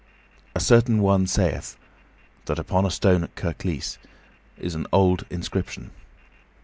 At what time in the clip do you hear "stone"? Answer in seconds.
2.89-3.23